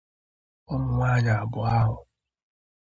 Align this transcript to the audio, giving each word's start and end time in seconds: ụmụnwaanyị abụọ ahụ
ụmụnwaanyị 0.73 1.31
abụọ 1.41 1.61
ahụ 1.77 1.95